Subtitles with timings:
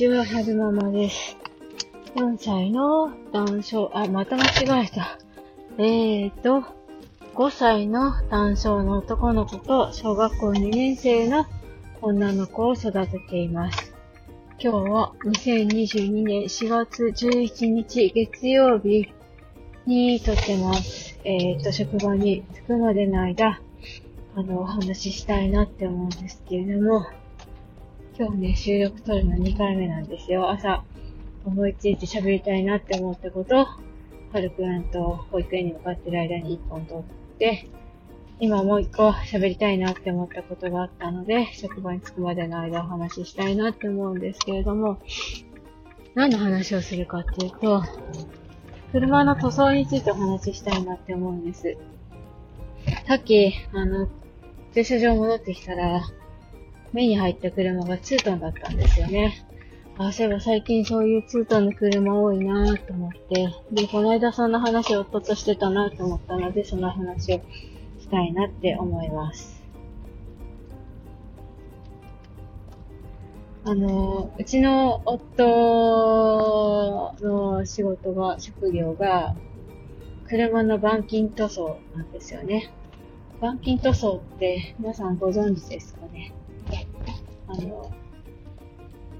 [0.00, 1.36] ちは、はるままです。
[2.14, 4.46] 4歳の男性、あ、また間
[4.80, 5.18] 違えた。
[5.76, 6.64] えーと、
[7.34, 11.44] 5歳の男性の男の子と小学校2年生の
[12.00, 13.92] 女の子を育てています。
[14.58, 19.12] 今日は2022年4月11日月曜日
[19.84, 21.20] に撮ってます。
[21.24, 23.60] えーと、職場に着くまでの間、
[24.34, 27.04] あの、お話ししたいなって思うんですけれども、
[28.20, 30.50] 今日ね、収録撮るの2回目なんですよ。
[30.50, 30.84] 朝、
[31.46, 33.68] 思いついて喋りたいなって思ったこと、は
[34.34, 37.02] るくんと保育園に向かってる間に1本撮っ
[37.38, 37.66] て、
[38.38, 44.98] 今もう1個喋りたいなって思ったことがあったので、職場に着くまでの間お話ししたいなって思うんですけれども、
[46.14, 47.82] 何の話をするかっていうと、
[48.92, 51.74] 車の塗装についてお話ししたいなって思うんです。
[53.08, 54.08] さっき、あの、
[54.74, 56.02] 駐車場戻ってきたら、
[56.92, 59.44] 目に入った車がツートンだったんですよね。
[59.98, 67.40] あ、そういえば最近そういうツートンの車多いなぁと思って、で、この間そんな話を夫としてたなと思ったので、その話を
[68.00, 69.60] したいなって思います。
[73.62, 79.36] あの、うちの夫の仕事が、職業が、
[80.26, 82.70] 車の板金塗装なんですよね。
[83.38, 86.32] 板金塗装って皆さんご存知ですかね？
[87.50, 87.90] あの、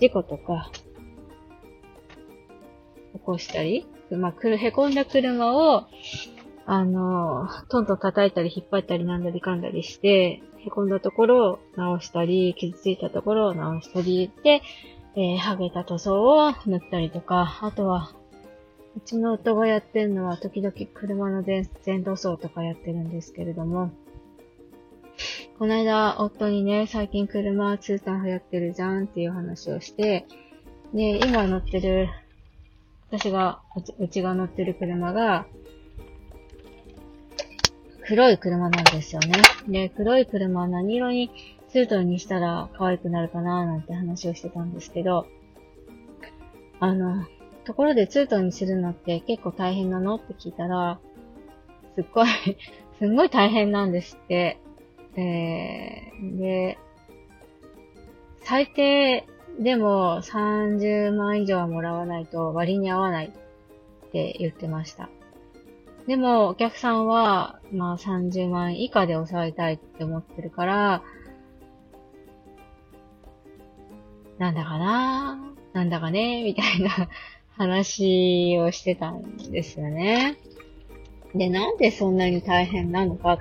[0.00, 0.70] 事故とか、
[3.12, 5.84] 起こしたり、まあ、くる、へこんだ車を、
[6.64, 14.62] あの、トントン叩いたり引っ張ったりなんだりかんだりして、へこんだところを直したり、傷ついたところを直したりで、
[15.16, 18.14] えー、剥げた塗装を塗ったりとか、あとは、
[18.96, 21.68] うちの夫がやってるのは、時々車の全
[22.04, 23.90] 塗装とかやってるんですけれども、
[25.56, 30.26] この間、夫にね、最近車通販流行ってるじゃんっていう話をして、
[30.92, 32.08] で、今乗ってる、
[33.08, 33.62] 私が、
[34.00, 35.46] うちが乗ってる車が、
[38.04, 39.42] 黒い車なんですよね。
[39.68, 41.30] で、黒い車は何色に
[41.68, 45.28] ツートンにしたら可愛くなるかななんて話をしてたんですけど、
[46.80, 47.24] あの、
[47.64, 50.16] ところでツートンにするのって結構大変なの？
[50.16, 50.98] って聞いたら、
[51.94, 52.28] すっごい
[52.98, 54.58] すんごい大変なんですって。
[55.16, 56.78] えー、で、
[58.42, 59.26] 最低
[59.58, 65.08] でも30万以上はもらわないと割に合わないって言ってました。
[66.06, 71.02] でもお客さんは、まあ30万以下で抑えたいって思ってるから、
[74.38, 75.38] なんだかな
[75.72, 77.08] なんだかねみたいな
[77.56, 80.36] 話をしてたんですよね。
[81.34, 83.38] で、なんでそんなに大変なのかっ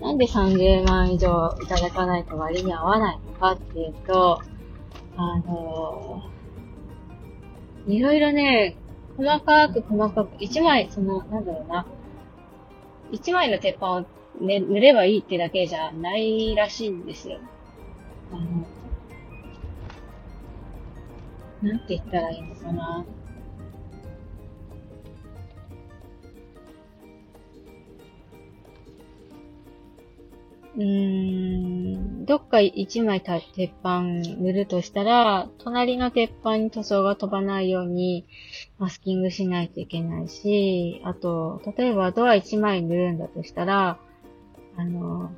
[0.00, 4.40] なんで30万以上いただかないと割に合わないのかっていうと、
[5.16, 8.76] あのー、いろいろね、
[9.16, 11.86] 細かく細かく、1枚、その、なんだろうな、
[13.12, 14.04] 1枚の鉄板を、
[14.40, 17.38] ね、塗ればいいってだけじゃないらしいんですよ。
[18.32, 18.66] あの、
[21.62, 23.04] なんて言ったらいいのかな。
[30.74, 38.26] うーん、どっか一枚鉄板塗るとしたら、隣の鉄板に塗装が飛ばないように
[38.78, 43.98] マスキングしないといけないし、あと、例えばドア一枚塗るんだとしたら、
[44.76, 45.30] あの、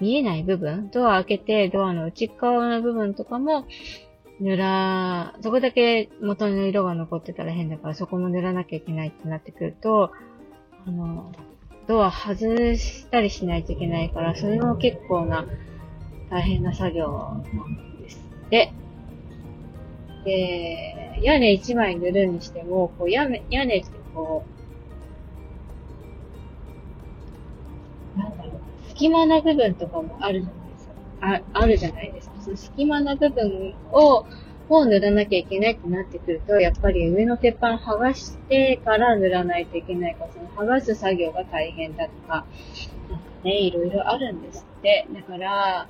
[0.00, 3.66] 見えない部分、ドア開けてドアの内側の部分とかも
[4.40, 10.10] 塗ら、そこだけ元の色が残ってたら変だからそこも塗らなきゃいけないってなってくると、
[10.86, 11.32] あの、
[11.86, 15.46] ドア外したりしないといけないから、それも結構な
[16.30, 18.72] 大変な作業なんですって。
[20.24, 24.44] で、屋根一枚塗るにしても、こう屋根、屋根ってこ
[28.16, 30.94] う、なんだろう、隙間な部分とかもあるじゃないですか。
[31.20, 32.40] あ、あるじゃないですか。
[32.40, 34.26] その隙間な部分を、
[34.68, 42.46] を塗らなきゃいけないってなってくると、やっぱり上の鉄板剥がしてから塗らないといけないか、その剥がす作業が大変だとか、
[43.08, 45.06] なんかね、いろいろあるんですって。
[45.12, 45.86] だから、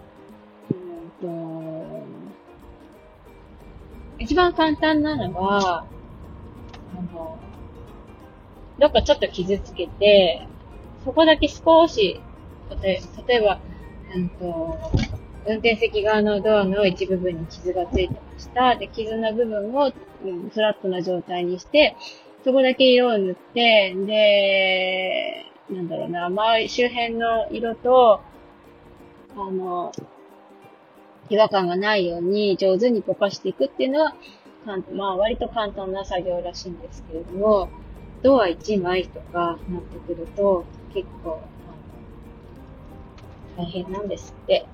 [0.71, 2.07] うんと、
[4.19, 5.87] 一番簡単なのは、
[6.95, 7.39] あの、
[8.79, 10.47] どっかちょっと傷つけて、
[11.05, 12.21] そこだけ少し、
[12.83, 13.01] 例
[13.37, 13.61] えば、
[14.15, 14.79] うんと、
[15.47, 18.77] 運転席側のドアの一部分に傷がついてました。
[18.77, 19.93] で、傷の部分を、
[20.25, 21.97] うん、フラットな状態にして、
[22.45, 28.21] そこだけ色を塗って、で、なんだろうな、周り、周辺の色と、
[29.37, 29.93] あの、
[31.29, 34.15] 違和感がないように上手にぼかしていくっていうのは、
[34.93, 37.69] まあ割と簡単な作業らしいんですけれども、
[38.23, 41.41] ドア1枚とかなってくると結構
[43.57, 44.67] 大変なんですって。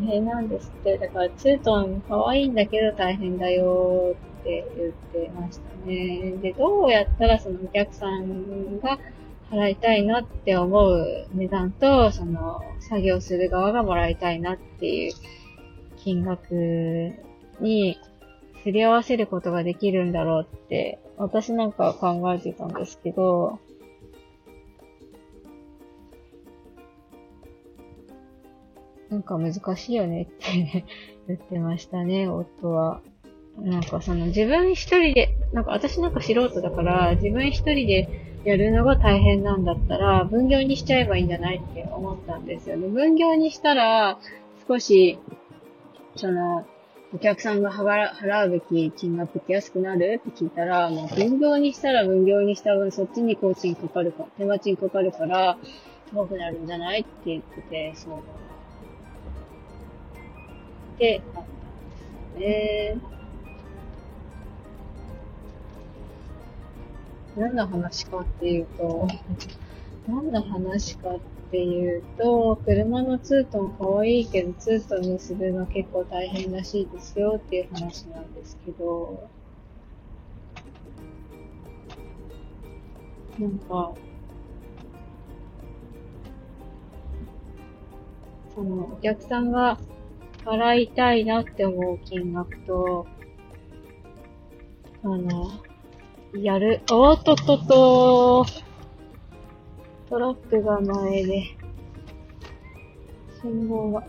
[0.00, 0.98] 大変なんですって。
[0.98, 4.92] だからツートン可愛いんだけど大変だよって言っ
[5.26, 6.32] てましたね。
[6.42, 8.98] で、どうやったらそのお客さんが
[9.50, 15.12] 払いたいなって思う値段と、その作業する側がもらいたいなっていう
[15.96, 17.12] 金額
[17.60, 17.98] に
[18.62, 23.58] すり合わせることができるんだろうって、私なんかは考えてたんですけど、
[29.14, 30.84] なんか難しいよねって
[31.28, 33.00] 言ってましたね、夫は。
[33.58, 38.08] なんかその自分一人で、なんか私なんか素人だから、自分一人で
[38.44, 42.88] やるのが大変なんだったら、分業にしちゃえばいいんじゃないって思ったんですよね。
[42.88, 44.18] 分業にしたら、
[44.66, 45.18] 少し、
[46.16, 46.66] その、
[47.14, 55.56] お客さんが払うべき金額って安くなるって聞いたら、もう分業にしたら分業にした分そっちに工賃かかるか、手間賃かかるから、
[56.12, 58.43] 高くなるんじゃないって言ってて、そう。
[60.98, 61.96] で、あったんで
[62.36, 63.14] すね。
[67.36, 69.08] 何の話かっていうと、
[70.06, 71.18] 何の話かっ
[71.50, 79.28] ていうと、車のツートン可愛いけど、ツートンにするの結構大変らしいですよっていう話なんですけど、
[83.38, 83.94] なんか、
[88.54, 89.78] その、お客さんが
[90.44, 93.06] 払いたいなって思う金額と、
[95.02, 95.50] あの、
[96.34, 96.82] やる。
[96.90, 98.46] おっとっとっと
[100.10, 101.44] トラックが前で、
[103.40, 104.04] 信号が。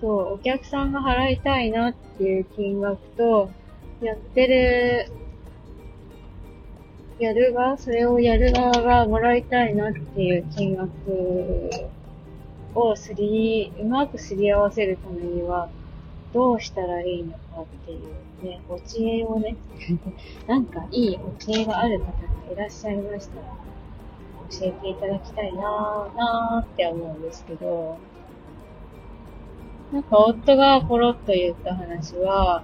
[0.00, 3.50] そう、お客さんが払いたいなっていう金額と、
[4.02, 5.12] やってる、
[7.18, 10.90] やる側、それをやる側がもらいたいなっていう金額
[12.74, 15.68] をすり、うまくすり合わせるためには、
[16.32, 19.56] どうしたらいいのかっていうね、お知恵をね、
[20.46, 22.12] なんかいいお知恵がある方が
[22.52, 23.46] いらっしゃいましたら、
[24.50, 27.98] 教えていただきたいなぁ、なぁって思うんですけど、
[29.92, 32.62] なんか夫がポロッと言った話は、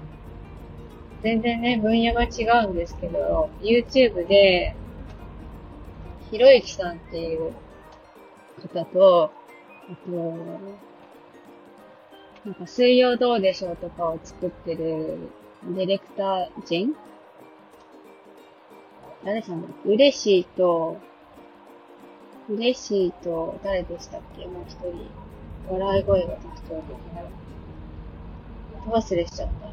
[1.22, 4.76] 全然ね、分野が違うんですけど、YouTube で、
[6.30, 7.52] ひろゆきさんっていう
[8.62, 9.30] 方と、
[9.88, 10.10] あと、
[12.44, 15.18] なんか水曜どうでしょうとかを作ってる
[15.64, 16.94] ディレクター陣？
[19.24, 19.88] 誰さんだっけ？
[19.88, 20.98] 嬉しいと、
[22.48, 24.46] 嬉しいと、誰でしたっけ？
[24.46, 25.08] もう一人。
[25.68, 26.96] 笑い声が特徴的
[28.86, 28.92] な。
[28.92, 29.66] 忘れしちゃった。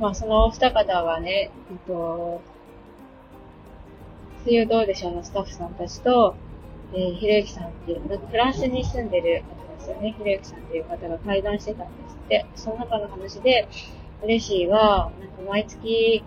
[0.00, 2.40] まあ、そのお二方はね、えっと、
[4.44, 6.34] 水曜どうでしょうのスタッフさんたちと、
[6.94, 10.14] えー、ひろゆきさんっていう、フランスに住んでる方ですよね。
[10.16, 12.46] ひろゆきさんっていう方が対談してたんですって。
[12.54, 13.68] その中の話で、
[14.22, 16.22] 嬉しいは、なんか毎月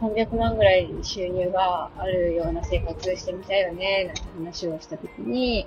[0.00, 5.66] 300万ぐらい収入があるような生活してみたいよね、なんて話をしたときに、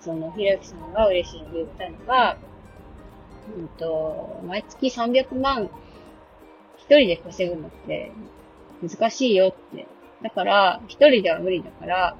[0.00, 2.36] その、ひろゆきさんが嬉しいって言ったのが、
[3.56, 5.70] うんと、毎月300万
[6.78, 8.12] 一人で稼ぐのって
[8.82, 9.86] 難しいよって。
[10.22, 12.16] だから、一人では無理だから、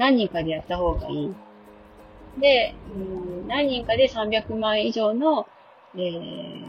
[0.00, 1.34] 何人かでやった方がいい。
[2.40, 2.74] で、
[3.46, 5.46] 何人かで300万以上の、
[5.94, 6.62] えー、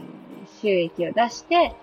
[0.60, 1.74] 収益を出して、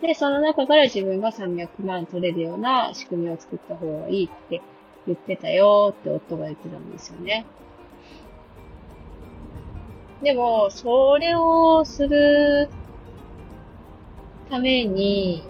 [0.00, 4.62] で、その中から自分が300万取れるような仕組みを作った方がいいって
[5.08, 7.46] 言ってたよって夫が言ってたんですよね。
[10.22, 12.68] でも、それをする
[14.48, 15.42] ために、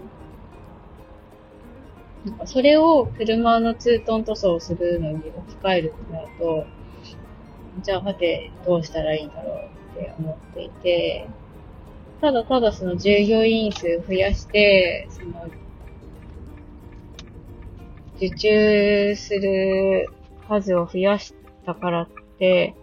[2.24, 6.66] なんかそれを車のツートン塗装をするのに置き換えるってなると、
[7.82, 9.54] じゃあはてどうしたらいいんだろ
[9.96, 11.28] うって思っていて、
[12.20, 15.50] ただただその従業員数増やして、その、
[18.16, 20.08] 受注する
[20.48, 21.34] 数を増やし
[21.66, 22.76] たからって、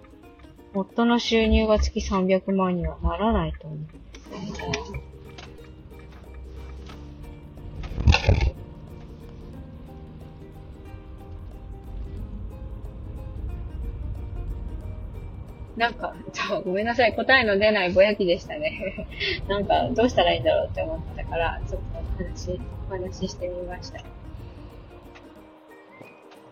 [0.73, 5.08] 夫の収入が月300万にはならないと思うんですよね。
[15.79, 17.15] なんか、ちょ、ごめんなさい。
[17.15, 19.07] 答えの出ないぼやきでしたね。
[19.47, 21.81] なんか、どうしたらいいんだろうって思ってたから、ちょっ
[22.17, 22.59] と話、
[22.89, 24.01] お話ししてみました。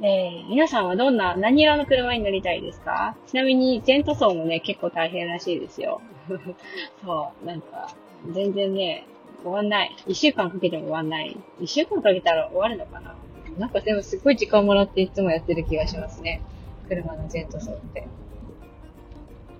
[0.01, 3.17] えー、皆さんはどんな、何色の車に乗りたいですか？
[3.27, 5.99] ちなみに、全塗装もね、結構大変らしいですよ。
[7.03, 7.93] そう、なんか、
[8.31, 9.03] 全然ね、
[9.43, 9.91] 終わんない。
[10.07, 11.35] 一週間かけても終わんない。
[11.59, 13.13] 一週間かけたら終わるのかな？
[13.57, 16.41] なんかでもすごい時間もらっていつもやってる気がしますね。
[16.87, 18.07] 車の全塗装って。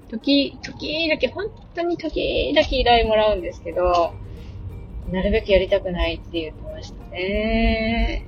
[0.10, 4.14] 時、時々、本当に時々依頼もらうんですけど、
[5.12, 8.26] なるべくやりたくないって言ってましたね。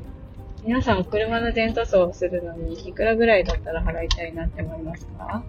[0.63, 5.43] 皆さん、車の全塗装をするのに、いくらぐらいだったら払いたいなって思いますか？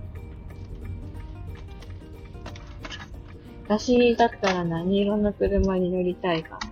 [3.67, 6.70] 私だったら何色の車に乗りたいかな。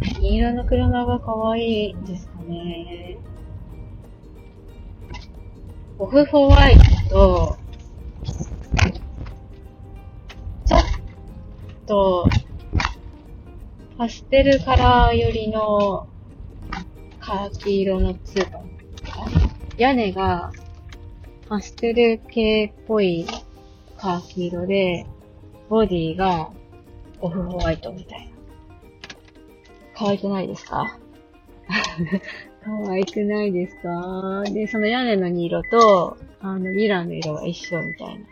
[0.00, 3.18] 何色の車が可愛いですかね。
[5.98, 6.76] オフホワイ
[7.08, 7.58] トと、
[10.66, 10.80] ちょっ
[11.86, 12.28] と、
[13.96, 16.08] パステルカラー寄りの
[17.20, 18.70] カーキ色のツートン。
[19.78, 20.52] 屋根が
[21.48, 23.26] パステル系っぽい
[23.96, 25.06] カーキ色で、
[25.68, 26.50] ボディが
[27.20, 28.33] オフホワイトみたいな。
[29.96, 30.98] 可愛くないですか？
[32.64, 34.42] 可愛くないですか？
[34.52, 38.24] で、その屋根の2色と、あの、ミラーの色が一緒みたいな。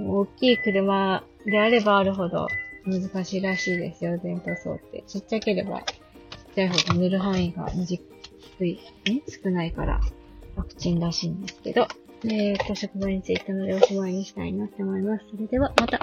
[0.00, 2.46] 大きい車であればあるほど
[2.86, 5.02] 難しいらしいですよ、全塗装って。
[5.06, 5.86] ちっちゃければ、ちっ
[6.54, 8.00] ちゃいほど塗る範囲が短
[8.64, 10.00] い、ね、少ないから
[10.56, 11.88] 楽ちんらしいんですけど、
[12.24, 15.24] えーと、職場についてのでおしまいにしたいなって思います。
[15.30, 16.00] それでは、また。